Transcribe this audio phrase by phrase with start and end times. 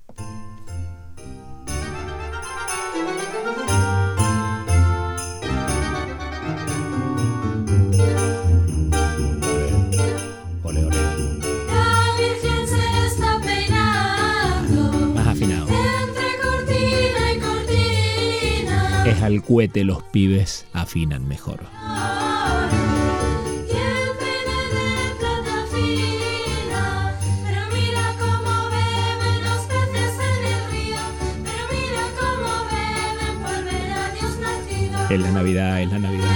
[33.42, 35.10] Por ver a Dios nacido.
[35.10, 36.36] Es la Navidad, es la Navidad.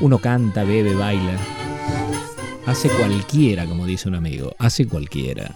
[0.00, 1.36] Uno canta, bebe, baila.
[2.66, 4.54] Hace cualquiera, como dice un amigo.
[4.58, 5.54] Hace cualquiera.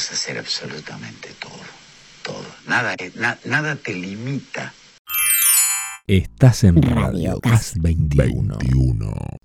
[0.00, 1.52] Puedes hacer absolutamente todo,
[2.22, 2.46] todo.
[2.66, 4.72] Nada, na- nada te limita.
[6.06, 8.56] Estás en Radio Gas 21.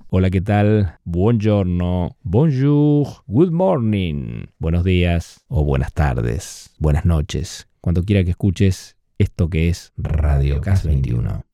[0.10, 0.98] Hola, ¿qué tal?
[1.04, 4.46] Buongiorno, bonjour, good morning.
[4.58, 7.68] Buenos días o buenas tardes, buenas noches.
[7.82, 11.45] Cuando quiera que escuches esto que es Radio Gas 21.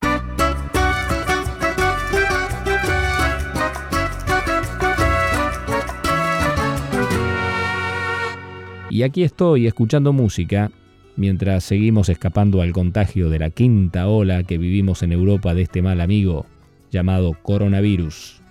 [8.92, 10.70] Y aquí estoy escuchando música
[11.16, 15.81] mientras seguimos escapando al contagio de la quinta ola que vivimos en Europa de este
[15.81, 16.45] mal amigo
[16.92, 18.42] llamado coronavirus.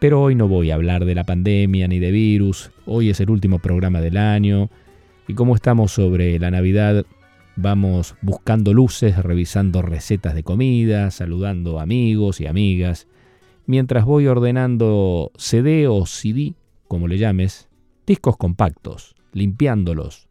[0.00, 3.30] Pero hoy no voy a hablar de la pandemia ni de virus, hoy es el
[3.30, 4.68] último programa del año
[5.28, 7.06] y como estamos sobre la Navidad
[7.54, 13.06] vamos buscando luces, revisando recetas de comida, saludando amigos y amigas,
[13.64, 16.54] mientras voy ordenando CD o CD,
[16.88, 17.68] como le llames,
[18.06, 20.28] discos compactos, limpiándolos,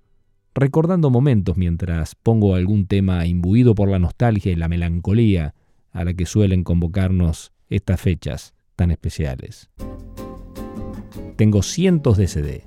[0.55, 5.53] recordando momentos mientras pongo algún tema imbuido por la nostalgia y la melancolía
[5.91, 9.69] a la que suelen convocarnos estas fechas tan especiales.
[11.35, 12.63] Tengo cientos de CD.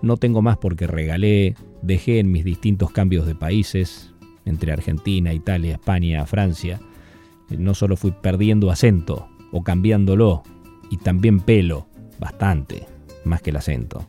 [0.00, 4.14] No tengo más porque regalé, dejé en mis distintos cambios de países,
[4.46, 6.80] entre Argentina, Italia, España, Francia.
[7.50, 10.42] No solo fui perdiendo acento o cambiándolo,
[10.90, 12.86] y también pelo, bastante,
[13.28, 14.08] más que el acento.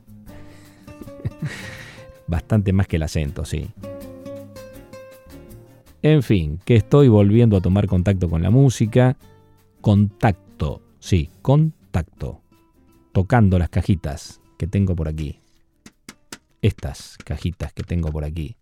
[2.27, 3.69] Bastante más que el acento, sí.
[6.01, 9.17] En fin, que estoy volviendo a tomar contacto con la música.
[9.81, 12.41] Contacto, sí, contacto.
[13.11, 15.39] Tocando las cajitas que tengo por aquí.
[16.61, 18.55] Estas cajitas que tengo por aquí.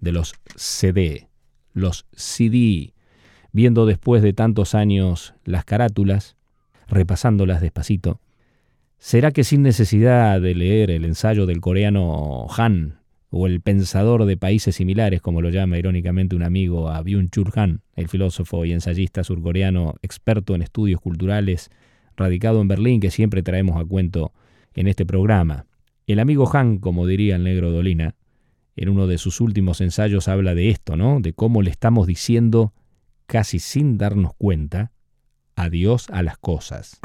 [0.00, 1.28] De los CD,
[1.72, 2.92] los CD.
[3.52, 6.36] Viendo después de tantos años las carátulas,
[6.86, 8.20] repasándolas despacito.
[9.06, 12.98] ¿Será que sin necesidad de leer el ensayo del coreano Han
[13.30, 17.82] o el pensador de países similares, como lo llama irónicamente un amigo a Byung-Chul Han,
[17.94, 21.70] el filósofo y ensayista surcoreano experto en estudios culturales,
[22.16, 24.32] radicado en Berlín, que siempre traemos a cuento
[24.74, 25.66] en este programa?
[26.08, 28.16] El amigo Han, como diría el negro Dolina,
[28.74, 31.20] en uno de sus últimos ensayos habla de esto, ¿no?
[31.20, 32.72] De cómo le estamos diciendo,
[33.26, 34.90] casi sin darnos cuenta,
[35.54, 37.00] adiós a las cosas.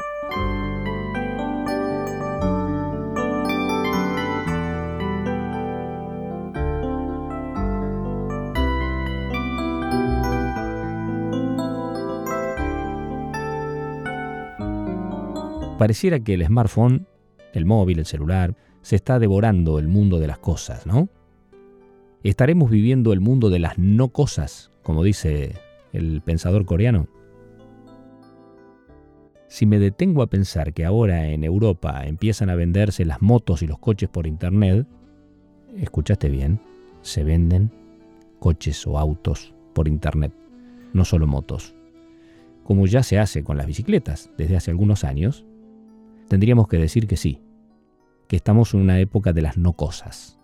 [15.82, 17.08] Pareciera que el smartphone,
[17.52, 21.08] el móvil, el celular, se está devorando el mundo de las cosas, ¿no?
[22.22, 25.56] ¿Estaremos viviendo el mundo de las no cosas, como dice
[25.92, 27.08] el pensador coreano?
[29.48, 33.66] Si me detengo a pensar que ahora en Europa empiezan a venderse las motos y
[33.66, 34.86] los coches por internet,
[35.76, 36.60] escuchaste bien,
[37.00, 37.72] se venden
[38.38, 40.32] coches o autos por internet,
[40.92, 41.74] no solo motos.
[42.62, 45.44] Como ya se hace con las bicicletas desde hace algunos años,
[46.32, 47.42] tendríamos que decir que sí,
[48.26, 50.38] que estamos en una época de las no cosas.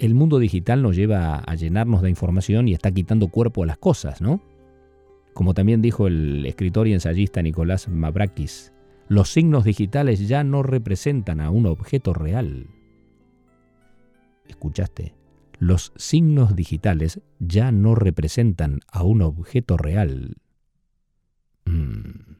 [0.00, 3.76] El mundo digital nos lleva a llenarnos de información y está quitando cuerpo a las
[3.76, 4.40] cosas, ¿no?
[5.34, 8.72] Como también dijo el escritor y ensayista Nicolás Mavrakis,
[9.10, 12.68] los signos digitales ya no representan a un objeto real.
[14.46, 15.16] ¿Escuchaste?
[15.58, 20.36] Los signos digitales ya no representan a un objeto real.
[21.64, 22.36] Mm.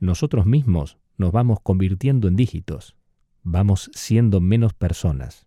[0.00, 2.96] Nosotros mismos nos vamos convirtiendo en dígitos,
[3.44, 5.46] vamos siendo menos personas.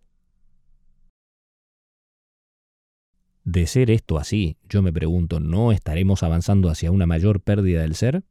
[3.44, 7.94] De ser esto así, yo me pregunto, ¿no estaremos avanzando hacia una mayor pérdida del
[7.94, 8.24] ser?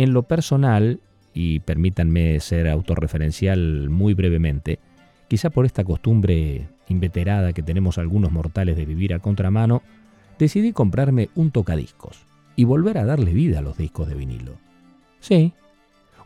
[0.00, 0.98] En lo personal,
[1.34, 4.78] y permítanme ser autorreferencial muy brevemente,
[5.28, 9.82] quizá por esta costumbre inveterada que tenemos algunos mortales de vivir a contramano,
[10.38, 12.24] decidí comprarme un tocadiscos
[12.56, 14.54] y volver a darle vida a los discos de vinilo.
[15.20, 15.52] Sí,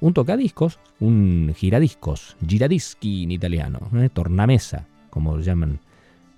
[0.00, 4.09] un tocadiscos, un giradiscos, giradischi en italiano, ¿eh?
[4.09, 5.81] tornamesa, como lo llaman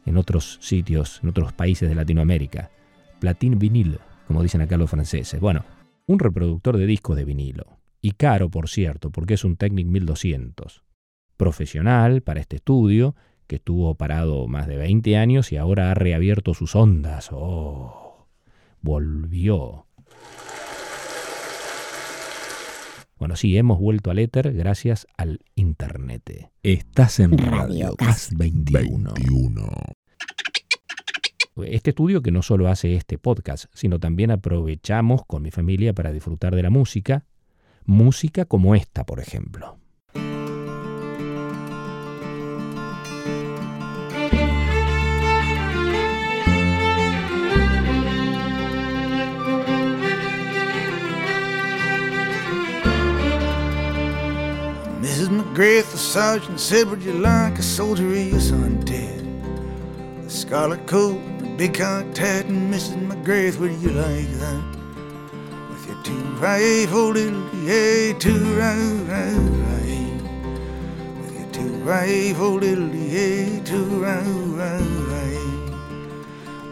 [0.07, 2.71] en otros sitios, en otros países de Latinoamérica,
[3.21, 5.39] platín vinilo, como dicen acá los franceses.
[5.39, 5.67] Bueno,
[6.07, 7.79] un reproductor de discos de vinilo.
[8.01, 10.85] Y caro, por cierto, porque es un Technic 1200.
[11.37, 13.15] Profesional para este estudio,
[13.47, 17.31] que estuvo parado más de 20 años y ahora ha reabierto sus ondas.
[17.33, 18.29] ¡Oh!
[18.81, 19.87] Volvió.
[23.19, 26.51] Bueno, sí, hemos vuelto al éter gracias al Internet.
[26.63, 27.97] Estás en Radio
[28.37, 29.15] 21.
[29.15, 29.96] 21.
[31.65, 36.13] Este estudio que no solo hace este podcast, sino también aprovechamos con mi familia para
[36.13, 37.25] disfrutar de la música,
[37.87, 39.79] música como esta, por ejemplo.
[55.01, 55.31] Mrs.
[55.31, 59.25] McGrath, the sergeant said, Would you like a soldier or your son dead?
[60.25, 61.19] The scarlet coat,
[61.57, 62.97] big cocked hat, and Mrs.
[63.09, 64.63] McGrath, would you like that?
[65.71, 69.41] With your two rifle little yay, two right.
[71.21, 74.27] With your two rifle little yay, two right.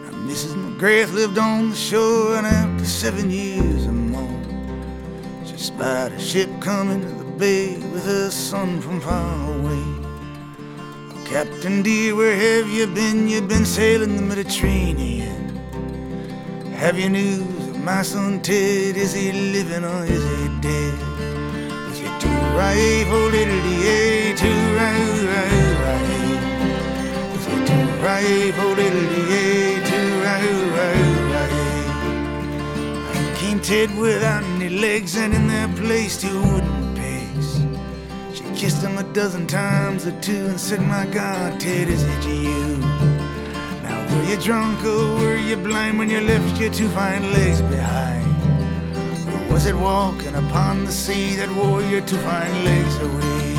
[0.03, 0.53] Now, Mrs.
[0.53, 4.39] McGrath lived on the shore, and after seven years or more,
[5.45, 9.64] she spied a ship coming to the bay with her son from far away.
[11.35, 13.27] Captain dear, where have you been?
[13.27, 15.57] You've been sailing the Mediterranean.
[16.77, 18.95] Have you news of my son Ted?
[18.95, 20.97] Is he living or is he dead?
[21.87, 26.39] With your two rifle little DA, two right, right.
[27.33, 28.75] With your two rifle.
[33.11, 36.74] I came Ted without any legs and in their place pegs.
[36.74, 36.74] She
[38.65, 42.77] kissed him a dozen times or two and said, My God, Ted, is it you?
[43.83, 47.61] Now, were you drunk or were you blind when you left your two fine legs
[47.61, 48.25] behind?
[49.33, 53.49] Or was it walking upon the sea that wore your two fine legs away?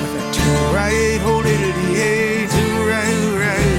[0.00, 1.60] With oh, a two right, hold it,
[1.98, 3.76] yeah, two right, right.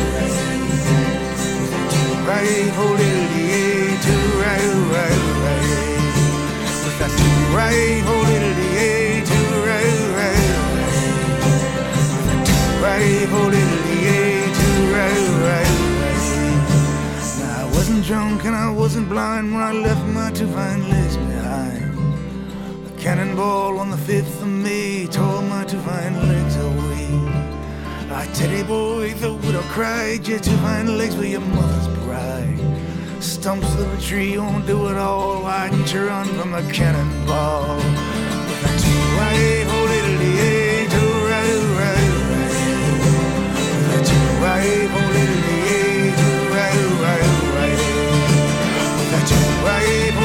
[1.60, 5.74] With oh, a two right, hold it, two right, right, right.
[6.86, 8.15] With a two right, oh,
[18.16, 21.84] drunk and I wasn't blind when I left my two legs behind.
[22.90, 27.08] A cannonball on the 5th of May tore my two fine legs away.
[28.22, 32.60] I teddy boy, the widow cried, your two fine legs were your mother's pride.
[33.20, 35.44] Stumps of a tree won't do it all.
[35.70, 38.05] Didn't you run from a cannonball?
[49.66, 50.25] Why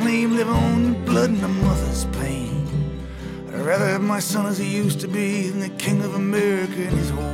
[0.00, 2.66] do proclaim live on in blood and a mother's pain.
[3.48, 6.86] I'd rather have my son as he used to be than the king of America
[6.86, 7.29] and his whole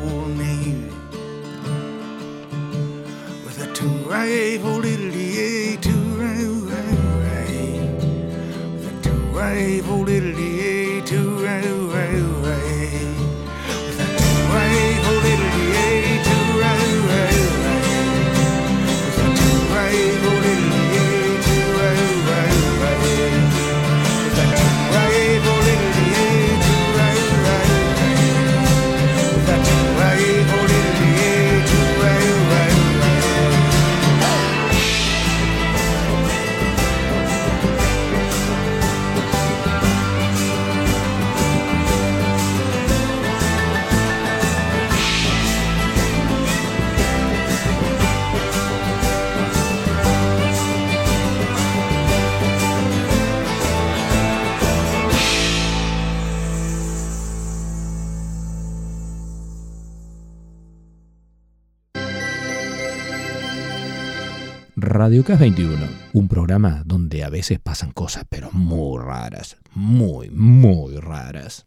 [64.98, 70.96] Radio Cas 21, un programa donde a veces pasan cosas pero muy raras, muy, muy
[70.96, 71.66] raras.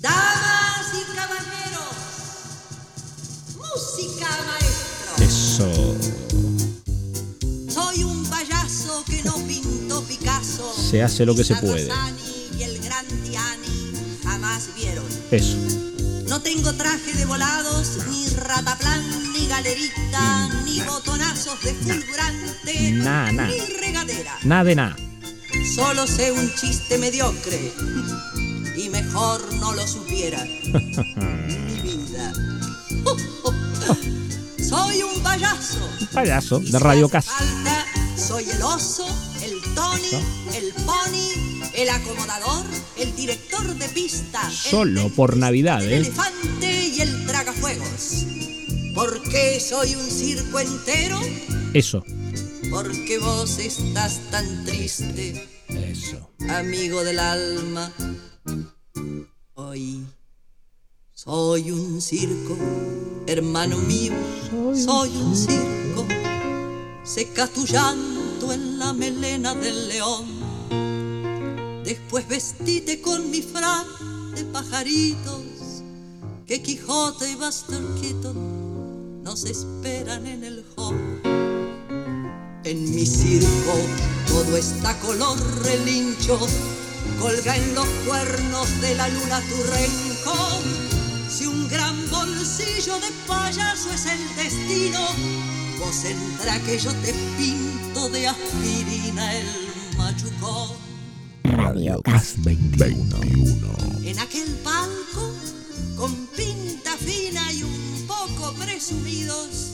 [0.00, 1.96] Damas y caballeros,
[3.56, 5.24] música maestro.
[5.24, 5.96] Eso
[7.70, 10.74] Soy un payaso que no pintó Picasso.
[10.90, 11.88] Se hace lo que se puede.
[12.58, 13.92] Y el gran Tiani
[14.24, 15.04] jamás vieron.
[15.30, 15.58] Eso.
[16.28, 19.25] No tengo traje de volados, ni rataplan,
[19.62, 23.46] ni botonazos de fulgurante, Nah, nah.
[23.48, 24.36] ni regadera.
[24.44, 24.96] Nada de nada.
[25.74, 27.72] Solo sé un chiste mediocre
[28.76, 30.44] y mejor no lo supiera.
[30.44, 32.32] Mi vida.
[34.68, 35.88] Soy un payaso.
[36.12, 37.24] Payaso de Radio hace Cas.
[37.26, 37.86] falta,
[38.16, 39.06] soy el oso,
[39.42, 40.22] el Tony,
[40.54, 41.30] el pony,
[41.74, 42.64] el acomodador,
[42.98, 44.46] el director de pista.
[44.46, 45.96] el Solo por Navidad, el ¿eh?
[45.98, 47.15] elefante y el.
[49.36, 51.20] ¿Por qué soy un circo entero?
[51.74, 52.02] Eso.
[52.70, 56.30] Porque vos estás tan triste Eso.
[56.48, 57.92] amigo del alma.
[59.52, 60.06] Hoy
[61.12, 62.56] soy un circo,
[63.26, 64.14] hermano mío,
[64.74, 66.06] soy un circo.
[67.04, 70.24] Seca tu llanto en la melena del león.
[71.84, 73.86] Después vestite con mi frac
[74.34, 75.42] de pajaritos,
[76.46, 78.55] que Quijote y Buster Keaton
[79.26, 80.94] nos esperan en el hall.
[82.62, 83.74] En mi circo
[84.28, 86.38] todo está color relincho,
[87.18, 90.62] colga en los cuernos de la luna tu rencor.
[91.28, 95.00] Si un gran bolsillo de payaso es el destino,
[95.80, 99.46] vos entra que yo te pinto de aspirina el
[99.98, 100.76] machucón.
[101.42, 103.16] Radio Cas 21.
[104.04, 105.32] En aquel palco,
[105.96, 107.45] con pinta fina
[108.86, 109.72] presumidos,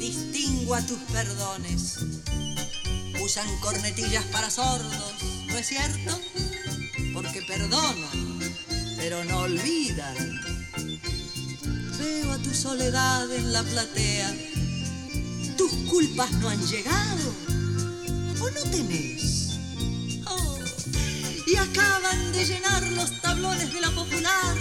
[0.00, 1.98] distingo a tus perdones.
[3.22, 5.14] Usan cornetillas para sordos,
[5.46, 6.20] ¿no es cierto?
[7.14, 8.40] Porque perdonan,
[8.96, 10.40] pero no olvidan.
[11.98, 14.34] Veo a tu soledad en la platea.
[15.56, 17.32] Tus culpas no han llegado.
[18.40, 19.56] ¿O no tenés?
[20.26, 20.58] Oh,
[21.46, 24.56] y acaban de llenar los tablones de la popular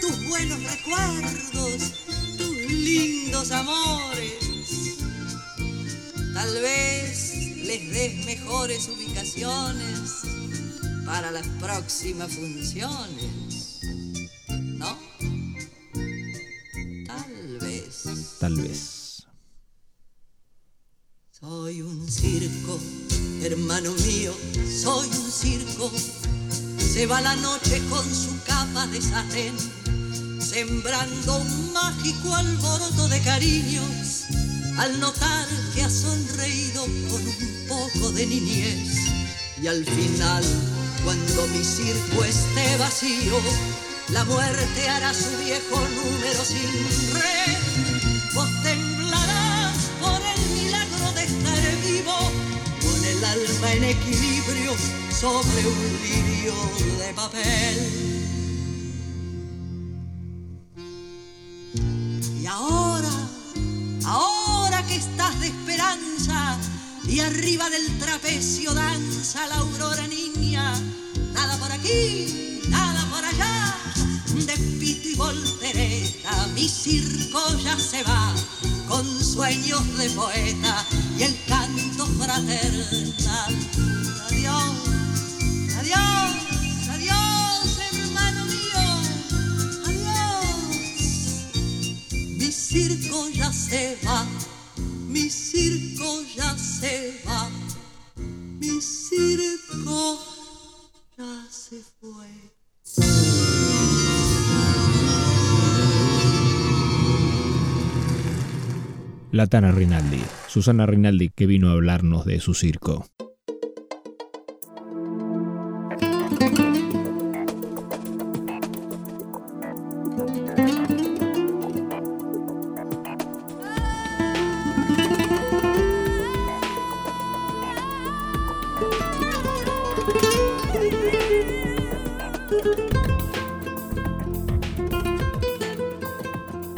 [0.00, 1.92] tus buenos recuerdos,
[2.68, 4.98] lindos amores.
[6.34, 7.34] Tal vez
[7.66, 10.22] les des mejores ubicaciones
[11.04, 13.80] para las próximas funciones.
[14.48, 14.96] ¿No?
[17.06, 18.36] Tal vez.
[18.38, 18.98] Tal vez.
[21.40, 22.80] Soy un circo,
[23.42, 24.34] hermano mío,
[24.82, 25.88] soy un circo.
[26.78, 29.54] Se va la noche con su capa de satén,
[30.48, 34.24] sembrando un mágico alboroto de cariños,
[34.78, 38.96] al notar que ha sonreído con un poco de niñez.
[39.60, 40.42] Y al final,
[41.04, 43.38] cuando mi circo esté vacío,
[44.08, 48.32] la muerte hará su viejo número sin red.
[48.34, 52.16] Vos temblarás por el milagro de estar vivo,
[52.80, 54.72] con el alma en equilibrio
[55.12, 56.54] sobre un lirio
[57.00, 58.17] de papel.
[67.08, 70.74] Y arriba del trapecio danza la aurora niña,
[71.32, 73.74] nada por aquí, nada por allá,
[74.34, 78.34] de pito y voltereta, mi circo ya se va
[78.86, 80.86] con sueños de poeta
[81.18, 83.56] y el canto fraternal.
[84.26, 84.72] Adiós,
[85.78, 86.30] adiós,
[86.90, 88.84] adiós, hermano mío,
[89.86, 90.44] adiós.
[92.12, 94.26] Mi circo ya se va,
[95.28, 97.50] mi circo ya se va,
[98.16, 100.18] mi circo
[101.18, 102.28] ya se fue.
[109.30, 113.04] La Tana Rinaldi, Susana Rinaldi, que vino a hablarnos de su circo.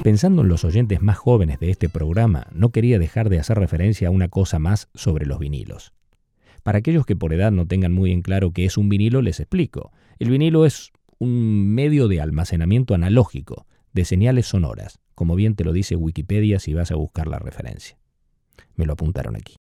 [0.02, 4.08] Pensando en los oyentes más jóvenes de este programa, no quería dejar de hacer referencia
[4.08, 5.92] a una cosa más sobre los vinilos.
[6.62, 9.40] Para aquellos que por edad no tengan muy en claro qué es un vinilo, les
[9.40, 9.92] explico.
[10.18, 15.72] El vinilo es un medio de almacenamiento analógico de señales sonoras, como bien te lo
[15.74, 17.98] dice Wikipedia si vas a buscar la referencia.
[18.76, 19.59] Me lo apuntaron aquí.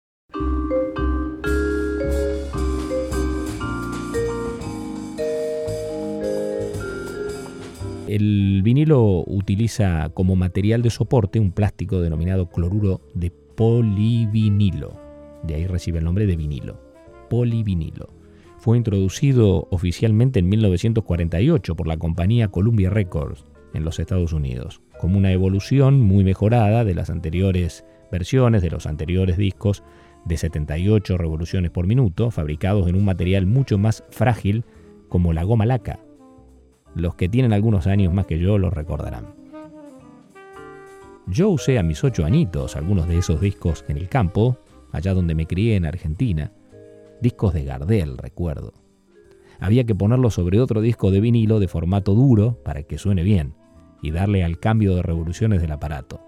[8.10, 15.00] El vinilo utiliza como material de soporte un plástico denominado cloruro de polivinilo.
[15.44, 16.82] De ahí recibe el nombre de vinilo.
[17.30, 18.10] Polivinilo.
[18.58, 25.20] Fue introducido oficialmente en 1948 por la compañía Columbia Records en los Estados Unidos, como
[25.20, 29.84] una evolución muy mejorada de las anteriores versiones de los anteriores discos
[30.25, 34.66] de 78 revoluciones por minuto, fabricados en un material mucho más frágil
[35.10, 36.00] como la goma laca,
[37.00, 39.27] los que tienen algunos años más que yo lo recordarán.
[41.27, 44.57] Yo usé a mis ocho añitos algunos de esos discos en el campo,
[44.92, 46.51] allá donde me crié en Argentina.
[47.22, 48.74] Discos de Gardel, recuerdo.
[49.59, 53.53] Había que ponerlo sobre otro disco de vinilo de formato duro para que suene bien
[54.01, 56.22] y darle al cambio de revoluciones del aparato.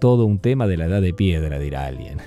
[0.00, 2.18] Todo un tema de la edad de piedra, dirá alguien.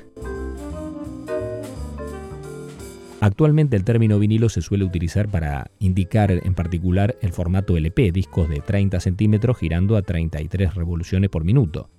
[3.22, 8.48] Actualmente el término vinilo se suele utilizar para indicar en particular el formato LP, discos
[8.48, 11.90] de 30 centímetros girando a 33 revoluciones por minuto.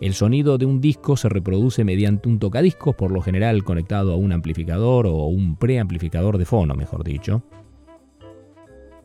[0.00, 4.16] El sonido de un disco se reproduce mediante un tocadiscos, por lo general conectado a
[4.16, 7.42] un amplificador o un preamplificador de fono, mejor dicho.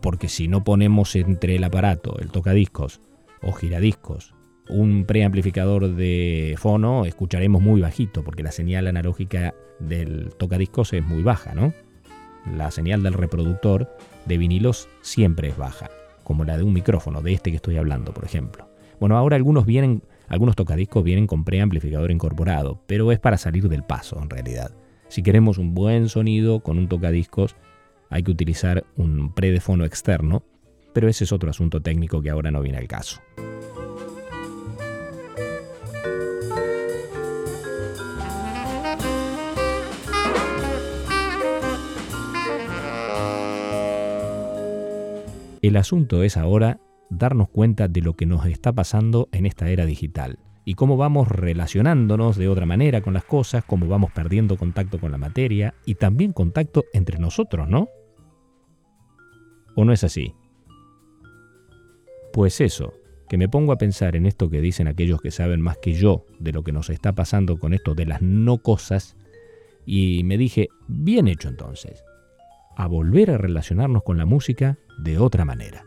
[0.01, 3.01] Porque si no ponemos entre el aparato, el tocadiscos
[3.41, 4.34] o giradiscos,
[4.69, 11.23] un preamplificador de fono, escucharemos muy bajito, porque la señal analógica del tocadiscos es muy
[11.23, 11.73] baja, ¿no?
[12.55, 13.89] La señal del reproductor
[14.25, 15.89] de vinilos siempre es baja,
[16.23, 18.69] como la de un micrófono, de este que estoy hablando, por ejemplo.
[18.99, 23.83] Bueno, ahora algunos vienen, algunos tocadiscos vienen con preamplificador incorporado, pero es para salir del
[23.83, 24.71] paso en realidad.
[25.07, 27.55] Si queremos un buen sonido con un tocadiscos,
[28.09, 30.43] hay que utilizar un pre de fono externo,
[30.93, 33.21] pero ese es otro asunto técnico que ahora no viene al caso.
[45.65, 49.87] El asunto es ahora darnos cuenta de lo que nos está pasando en esta era
[49.87, 54.99] digital y cómo vamos relacionándonos de otra manera con las cosas, cómo vamos perdiendo contacto
[54.99, 57.89] con la materia y también contacto entre nosotros, ¿no?
[59.75, 60.35] ¿O no es así?
[62.31, 62.93] Pues eso,
[63.27, 66.27] que me pongo a pensar en esto que dicen aquellos que saben más que yo
[66.37, 69.17] de lo que nos está pasando con esto de las no cosas,
[69.83, 72.03] y me dije, bien hecho entonces,
[72.75, 75.85] a volver a relacionarnos con la música de otra manera.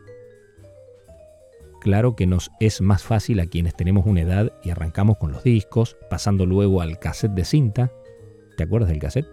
[1.81, 5.43] Claro que nos es más fácil a quienes tenemos una edad y arrancamos con los
[5.43, 7.91] discos, pasando luego al cassette de cinta.
[8.57, 9.27] ¿Te acuerdas del cassette?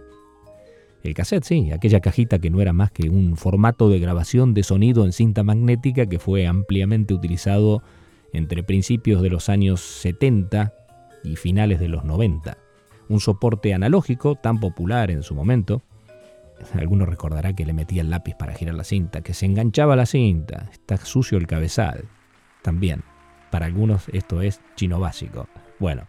[1.03, 4.63] El cassette, sí, aquella cajita que no era más que un formato de grabación de
[4.63, 7.83] sonido en cinta magnética que fue ampliamente utilizado
[8.33, 10.73] entre principios de los años 70
[11.23, 12.57] y finales de los 90.
[13.09, 15.81] Un soporte analógico tan popular en su momento.
[16.73, 20.05] Alguno recordará que le metía el lápiz para girar la cinta, que se enganchaba la
[20.05, 22.05] cinta, está sucio el cabezal.
[22.61, 23.03] También,
[23.51, 25.47] para algunos esto es chino básico.
[25.79, 26.03] Bueno,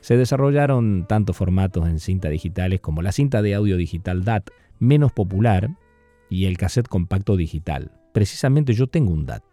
[0.00, 5.12] se desarrollaron tantos formatos en cinta digitales como la cinta de audio digital DAT, menos
[5.12, 5.70] popular,
[6.30, 7.92] y el cassette compacto digital.
[8.12, 9.44] Precisamente yo tengo un DAT,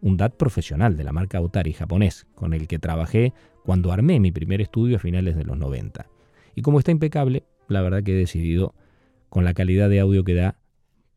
[0.00, 3.32] un DAT profesional de la marca Otari japonés, con el que trabajé
[3.64, 6.06] cuando armé mi primer estudio a finales de los 90.
[6.54, 8.74] Y como está impecable, la verdad que he decidido,
[9.32, 10.58] con la calidad de audio que da,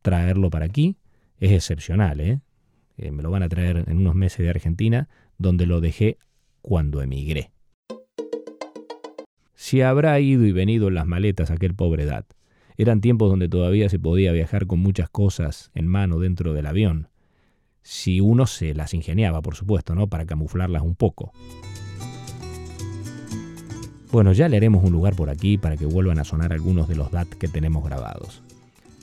[0.01, 0.95] traerlo para aquí.
[1.37, 2.39] Es excepcional, ¿eh?
[2.95, 6.17] Eh, me lo van a traer en unos meses de Argentina, donde lo dejé
[6.61, 7.51] cuando emigré.
[9.53, 12.25] Si habrá ido y venido en las maletas aquel pobre Dat.
[12.77, 17.09] Eran tiempos donde todavía se podía viajar con muchas cosas en mano dentro del avión.
[17.81, 20.07] Si uno se las ingeniaba, por supuesto, ¿no?
[20.07, 21.33] Para camuflarlas un poco.
[24.15, 26.95] Bueno, ya le haremos un lugar por aquí para que vuelvan a sonar algunos de
[26.95, 28.43] los DAT que tenemos grabados.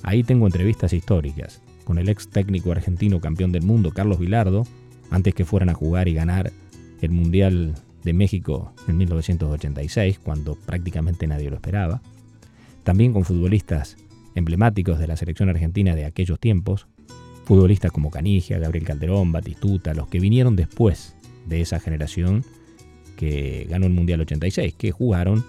[0.03, 4.66] Ahí tengo entrevistas históricas con el ex técnico argentino campeón del mundo, Carlos Vilardo,
[5.11, 6.51] antes que fueran a jugar y ganar
[7.03, 12.01] el Mundial de México en 1986, cuando prácticamente nadie lo esperaba.
[12.83, 13.98] También con futbolistas
[14.35, 16.87] emblemáticos de la selección argentina de aquellos tiempos,
[17.44, 22.46] futbolistas como Canigia, Gabriel Calderón, Batistuta, los que vinieron después de esa generación
[23.22, 25.44] que ganó el Mundial 86, que jugaron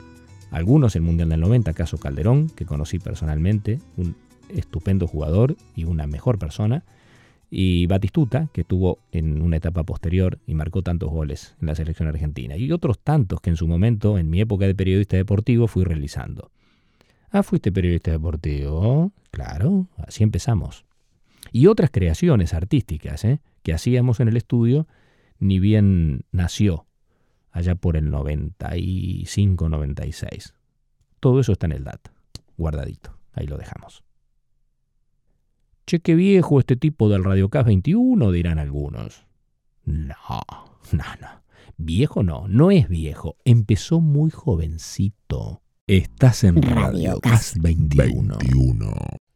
[0.51, 4.15] algunos el Mundial del 90, caso Calderón, que conocí personalmente, un
[4.49, 6.83] estupendo jugador y una mejor persona,
[7.49, 12.07] y Batistuta, que tuvo en una etapa posterior y marcó tantos goles en la selección
[12.07, 15.83] argentina, y otros tantos que en su momento, en mi época de periodista deportivo, fui
[15.83, 16.51] realizando.
[17.31, 19.11] Ah, fuiste periodista deportivo.
[19.31, 20.85] Claro, así empezamos.
[21.51, 23.39] Y otras creaciones artísticas ¿eh?
[23.63, 24.85] que hacíamos en el estudio,
[25.39, 26.85] ni bien nació,
[27.53, 30.51] allá por el 95-96.
[31.21, 32.09] Todo eso está en el DAT,
[32.57, 33.17] guardadito.
[33.31, 34.03] Ahí lo dejamos.
[35.85, 39.25] Che, qué viejo este tipo del Radiocast 21, dirán algunos.
[39.85, 40.41] No,
[40.91, 41.43] no, no.
[41.77, 43.37] Viejo no, no es viejo.
[43.45, 45.61] Empezó muy jovencito.
[45.87, 48.37] Estás en Radiocast 21.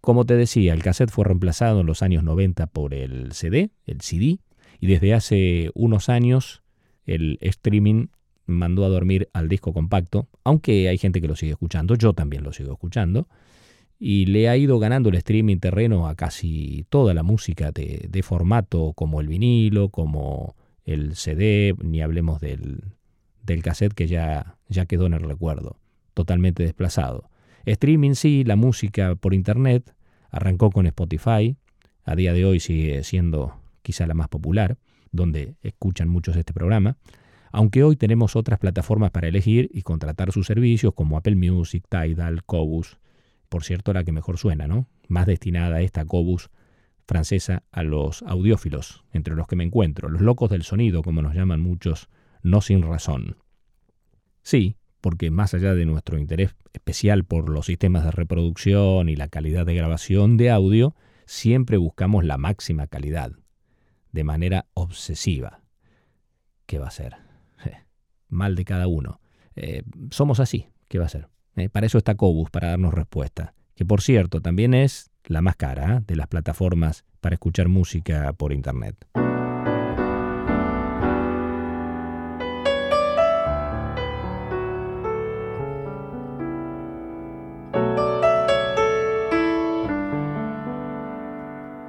[0.01, 3.99] Como te decía, el cassette fue reemplazado en los años 90 por el CD, el
[4.01, 4.39] CD,
[4.80, 6.63] y desde hace unos años
[7.08, 8.08] el streaming
[8.46, 12.43] mandó a dormir al disco compacto, aunque hay gente que lo sigue escuchando, yo también
[12.43, 13.28] lo sigo escuchando,
[14.00, 18.93] y le ha ido ganando el streaming terreno a casi toda la música de, formato
[18.93, 22.84] como el vinilo, como el CD, ni hablemos del,
[23.43, 25.80] del cassette que ya, ya quedó en el recuerdo,
[26.13, 27.30] totalmente desplazado.
[27.65, 29.93] Streaming sí, la música por internet,
[30.30, 31.58] arrancó con Spotify,
[32.06, 34.78] a día de hoy sigue siendo quizá la más popular,
[35.12, 36.98] donde escuchan muchos este programa,
[37.52, 42.43] aunque hoy tenemos otras plataformas para elegir y contratar sus servicios como Apple Music, Tidal,
[42.43, 42.98] Cobus,
[43.50, 44.88] por cierto la que mejor suena, ¿no?
[45.08, 46.50] Más destinada esta Cobus
[47.08, 51.34] francesa a los audiófilos, entre los que me encuentro, los locos del sonido, como nos
[51.34, 52.10] llaman muchos,
[52.43, 53.38] no sin razón.
[54.43, 59.30] Sí, porque más allá de nuestro interés especial por los sistemas de reproducción y la
[59.30, 63.32] calidad de grabación de audio, siempre buscamos la máxima calidad,
[64.12, 65.62] de manera obsesiva.
[66.65, 67.15] ¿Qué va a ser?
[68.30, 69.22] Mal de cada uno.
[69.56, 71.30] Eh, somos así, ¿qué va a ser?
[71.56, 73.54] Eh, para eso está Cobus, para darnos respuesta.
[73.76, 76.04] Que por cierto, también es la más cara ¿eh?
[76.06, 78.96] de las plataformas para escuchar música por Internet.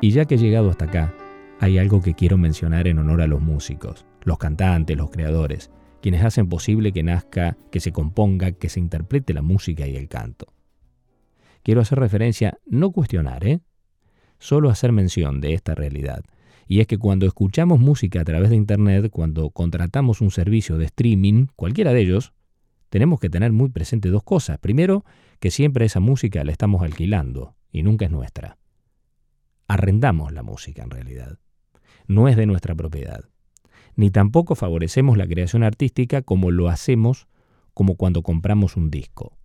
[0.01, 1.13] Y ya que he llegado hasta acá,
[1.61, 6.25] hay algo que quiero mencionar en honor a los músicos, los cantantes, los creadores, quienes
[6.25, 10.47] hacen posible que nazca, que se componga, que se interprete la música y el canto.
[11.63, 13.61] Quiero hacer referencia, no cuestionar, ¿eh?
[14.39, 16.25] solo hacer mención de esta realidad.
[16.67, 20.85] Y es que cuando escuchamos música a través de Internet, cuando contratamos un servicio de
[20.85, 22.33] streaming, cualquiera de ellos,
[22.91, 24.59] tenemos que tener muy presente dos cosas.
[24.59, 25.05] Primero,
[25.41, 28.59] que siempre esa música la estamos alquilando y nunca es nuestra.
[29.67, 31.39] Arrendamos la música en realidad.
[32.09, 33.25] No es de nuestra propiedad.
[33.95, 37.29] Ni tampoco favorecemos la creación artística como lo hacemos
[37.75, 39.37] como cuando compramos un disco.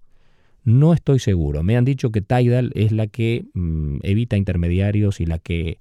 [0.63, 1.61] No estoy seguro.
[1.61, 5.79] Me han dicho que Tidal es la que mm, evita intermediarios y la que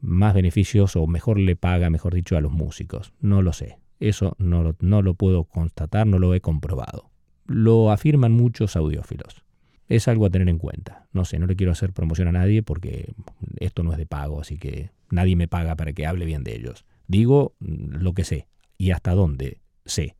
[0.00, 3.12] más beneficios o mejor le paga, mejor dicho, a los músicos.
[3.20, 3.78] No lo sé.
[3.98, 7.10] Eso no no lo puedo constatar, no lo he comprobado.
[7.46, 9.42] Lo afirman muchos audiófilos.
[9.88, 11.06] Es algo a tener en cuenta.
[11.12, 13.12] No sé, no le quiero hacer promoción a nadie porque
[13.58, 16.56] esto no es de pago, así que nadie me paga para que hable bien de
[16.56, 16.84] ellos.
[17.06, 18.46] Digo mm, lo que sé
[18.78, 20.16] y hasta dónde sé,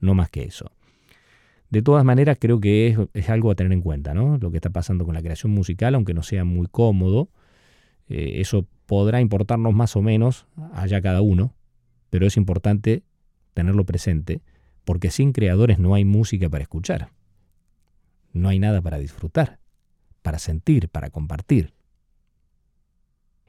[0.00, 0.70] no más que eso.
[1.70, 4.38] De todas maneras, creo que es, algo a tener en cuenta, ¿no?
[4.38, 7.30] Lo que está pasando con la creación musical, aunque no sea muy cómodo,
[8.08, 11.54] eh, eso podrá importarnos más o menos allá cada uno,
[12.10, 13.02] pero es importante
[13.54, 14.40] tenerlo presente,
[14.84, 17.08] porque sin creadores no hay música para escuchar.
[18.32, 19.58] No hay nada para disfrutar,
[20.22, 21.72] para sentir, para compartir.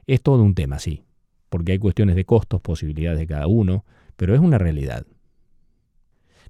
[0.06, 1.04] Es todo un tema, sí,
[1.48, 3.84] porque hay cuestiones de costos, posibilidades de cada uno,
[4.16, 5.04] pero es una realidad.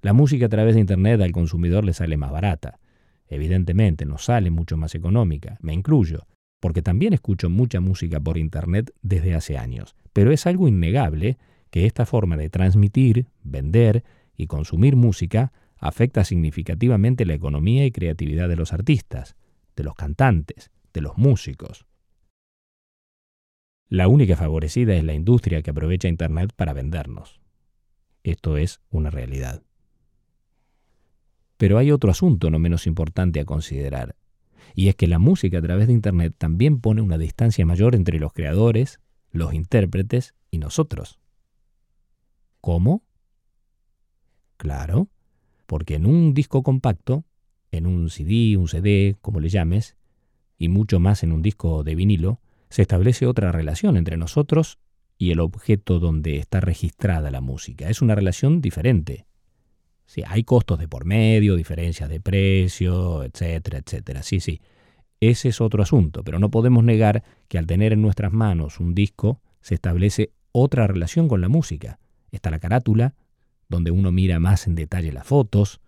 [0.02, 2.78] La música a través de Internet al consumidor le sale más barata.
[3.28, 6.26] Evidentemente, nos sale mucho más económica, me incluyo,
[6.60, 11.38] porque también escucho mucha música por Internet desde hace años, pero es algo innegable
[11.70, 14.04] que esta forma de transmitir, vender
[14.36, 19.34] y consumir música afecta significativamente la economía y creatividad de los artistas,
[19.76, 21.86] de los cantantes, de los músicos.
[23.88, 27.40] La única favorecida es la industria que aprovecha Internet para vendernos.
[28.24, 29.62] Esto es una realidad.
[31.56, 34.16] Pero hay otro asunto no menos importante a considerar,
[34.74, 38.18] y es que la música a través de Internet también pone una distancia mayor entre
[38.18, 41.20] los creadores, los intérpretes y nosotros.
[42.60, 43.04] ¿Cómo?
[44.56, 45.08] Claro,
[45.66, 47.24] porque en un disco compacto,
[47.70, 49.96] en un CD, un CD, como le llames,
[50.58, 54.78] y mucho más en un disco de vinilo, se establece otra relación entre nosotros
[55.18, 57.88] y el objeto donde está registrada la música.
[57.88, 59.26] Es una relación diferente.
[60.04, 64.22] Sí, hay costos de por medio, diferencias de precio, etcétera, etcétera.
[64.22, 64.60] Sí, sí.
[65.20, 68.94] Ese es otro asunto, pero no podemos negar que al tener en nuestras manos un
[68.94, 71.98] disco se establece otra relación con la música.
[72.30, 73.14] Está la carátula,
[73.68, 75.80] donde uno mira más en detalle las fotos,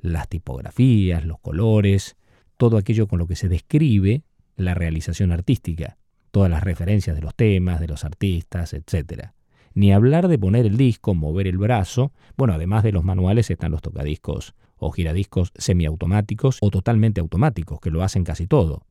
[0.00, 2.16] las tipografías, los colores,
[2.56, 4.22] todo aquello con lo que se describe
[4.56, 5.98] la realización artística,
[6.36, 9.30] todas las referencias de los temas, de los artistas, etc.
[9.72, 13.72] Ni hablar de poner el disco, mover el brazo, bueno, además de los manuales están
[13.72, 18.82] los tocadiscos o giradiscos semiautomáticos o totalmente automáticos, que lo hacen casi todo.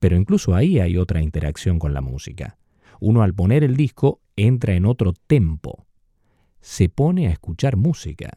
[0.00, 2.58] Pero incluso ahí hay otra interacción con la música.
[2.98, 5.86] Uno al poner el disco entra en otro tempo,
[6.60, 8.36] se pone a escuchar música.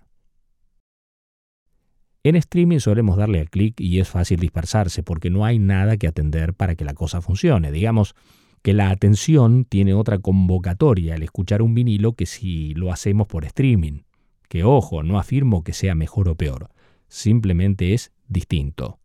[2.21, 6.05] En streaming solemos darle al clic y es fácil dispersarse porque no hay nada que
[6.05, 7.71] atender para que la cosa funcione.
[7.71, 8.13] Digamos
[8.61, 13.45] que la atención tiene otra convocatoria al escuchar un vinilo que si lo hacemos por
[13.45, 14.01] streaming.
[14.49, 16.71] Que ojo, no afirmo que sea mejor o peor,
[17.07, 18.99] simplemente es distinto.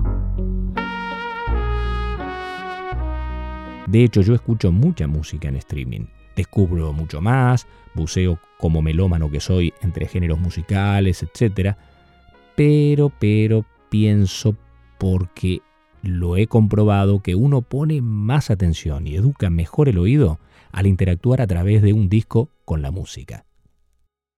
[3.86, 6.06] De hecho, yo escucho mucha música en streaming.
[6.34, 11.76] Descubro mucho más, buceo como melómano que soy entre géneros musicales, etc.
[12.56, 14.56] Pero, pero, pienso
[14.98, 15.60] porque
[16.02, 20.38] lo he comprobado que uno pone más atención y educa mejor el oído
[20.70, 23.44] al interactuar a través de un disco con la música.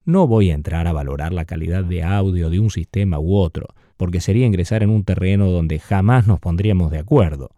[0.05, 3.69] No voy a entrar a valorar la calidad de audio de un sistema u otro,
[3.97, 7.51] porque sería ingresar en un terreno donde jamás nos pondríamos de acuerdo,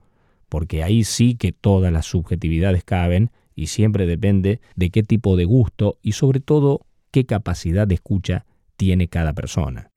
[0.48, 5.44] porque ahí sí que todas las subjetividades caben y siempre depende de qué tipo de
[5.44, 9.87] gusto y sobre todo qué capacidad de escucha tiene cada persona.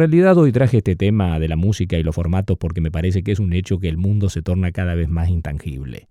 [0.00, 3.32] Realidad hoy traje este tema de la música y los formatos porque me parece que
[3.32, 6.08] es un hecho que el mundo se torna cada vez más intangible.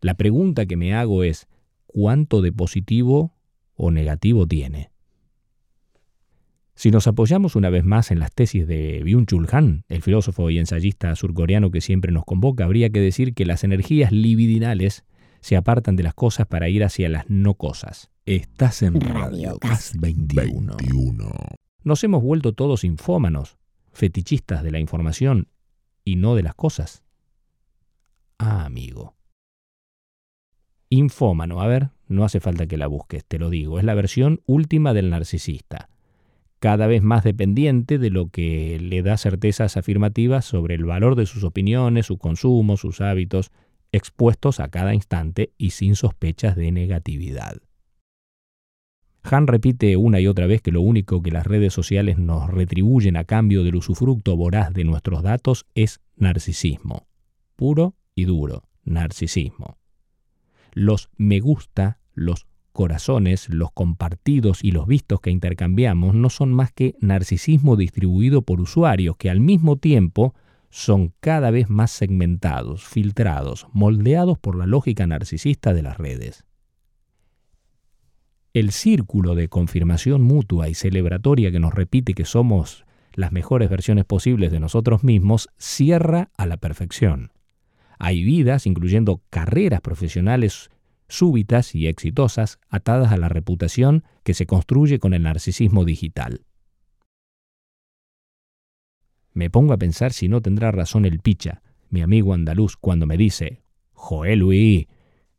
[0.00, 1.48] La pregunta que me hago es,
[1.86, 3.34] ¿cuánto de positivo
[3.74, 4.90] o negativo tiene?
[6.74, 10.58] Si nos apoyamos una vez más en las tesis de Byung-Chul Han, el filósofo y
[10.58, 15.06] ensayista surcoreano que siempre nos convoca, habría que decir que las energías libidinales
[15.40, 18.10] se apartan de las cosas para ir hacia las no cosas.
[18.26, 20.76] Estás en Radio Gas 21.
[21.86, 23.58] Nos hemos vuelto todos infómanos,
[23.92, 25.46] fetichistas de la información
[26.04, 27.04] y no de las cosas.
[28.38, 29.14] Ah, amigo.
[30.90, 34.40] Infómano, a ver, no hace falta que la busques, te lo digo, es la versión
[34.46, 35.88] última del narcisista,
[36.58, 41.26] cada vez más dependiente de lo que le da certezas afirmativas sobre el valor de
[41.26, 43.52] sus opiniones, su consumo, sus hábitos,
[43.92, 47.58] expuestos a cada instante y sin sospechas de negatividad.
[49.30, 53.16] Han repite una y otra vez que lo único que las redes sociales nos retribuyen
[53.16, 57.08] a cambio del usufructo voraz de nuestros datos es narcisismo.
[57.56, 59.78] Puro y duro, narcisismo.
[60.72, 66.72] Los me gusta, los corazones, los compartidos y los vistos que intercambiamos no son más
[66.72, 70.34] que narcisismo distribuido por usuarios que al mismo tiempo
[70.70, 76.44] son cada vez más segmentados, filtrados, moldeados por la lógica narcisista de las redes.
[78.56, 84.06] El círculo de confirmación mutua y celebratoria que nos repite que somos las mejores versiones
[84.06, 87.32] posibles de nosotros mismos cierra a la perfección.
[87.98, 90.70] Hay vidas, incluyendo carreras profesionales
[91.06, 96.46] súbitas y exitosas, atadas a la reputación que se construye con el narcisismo digital.
[99.34, 103.18] Me pongo a pensar si no tendrá razón el picha, mi amigo andaluz, cuando me
[103.18, 103.60] dice,
[103.92, 104.86] Joé Luis,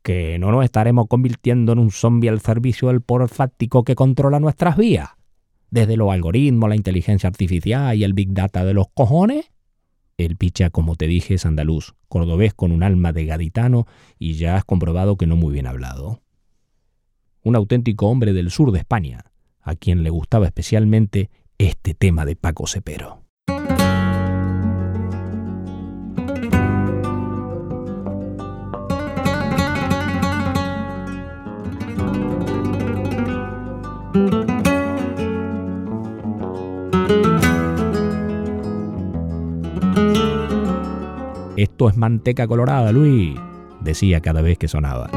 [0.08, 4.40] que no nos estaremos convirtiendo en un zombie al servicio del poder fáctico que controla
[4.40, 5.10] nuestras vías,
[5.70, 9.50] desde los algoritmos, la inteligencia artificial y el big data de los cojones.
[10.16, 13.86] El picha, como te dije, es andaluz, cordobés con un alma de gaditano
[14.18, 16.22] y ya has comprobado que no muy bien hablado.
[17.42, 19.26] Un auténtico hombre del sur de España,
[19.60, 23.24] a quien le gustaba especialmente este tema de Paco Cepero.
[41.58, 43.36] Esto es manteca colorada, Luis,
[43.80, 45.10] decía cada vez que sonaba.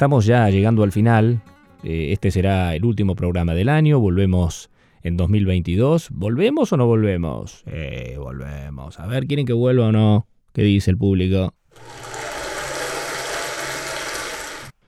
[0.00, 1.42] Estamos ya llegando al final.
[1.84, 4.00] Eh, Este será el último programa del año.
[4.00, 4.70] Volvemos
[5.02, 6.08] en 2022.
[6.12, 7.62] ¿Volvemos o no volvemos?
[7.66, 8.98] Eh, volvemos.
[8.98, 10.26] A ver, ¿quieren que vuelva o no?
[10.54, 11.52] ¿Qué dice el público?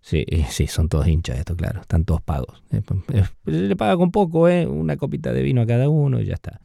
[0.01, 1.83] Sí, eh, sí, son todos hinchas esto, claro.
[1.83, 2.63] Están todos pagos.
[2.73, 2.81] Eh,
[3.13, 4.67] eh, Se le paga con poco, ¿eh?
[4.67, 6.59] Una copita de vino a cada uno y ya está.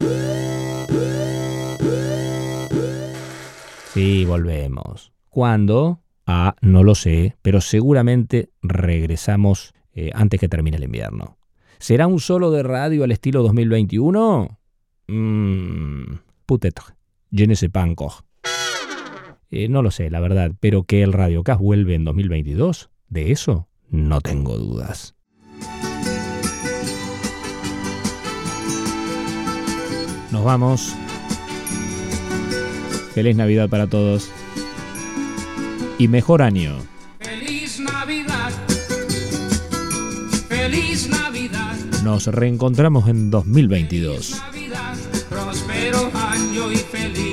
[3.93, 5.11] Sí, volvemos.
[5.27, 5.99] ¿Cuándo?
[6.27, 11.37] Ah, no lo sé, pero seguramente regresamos eh, antes que termine el invierno.
[11.79, 14.59] ¿Será un solo de radio al estilo 2021?
[15.07, 16.03] Mmm.
[19.49, 23.69] Eh, no lo sé, la verdad, pero que el Radiocast vuelve en 2022, de eso
[23.89, 25.15] no tengo dudas.
[30.31, 30.93] Nos vamos.
[33.13, 34.29] Feliz Navidad para todos.
[35.99, 36.77] Y mejor año.
[37.19, 38.51] Feliz Navidad.
[40.47, 41.75] Feliz Navidad.
[42.03, 44.39] Nos reencontramos en 2022.
[44.45, 44.95] Navidad.
[45.29, 47.26] Próspero año y felicidad.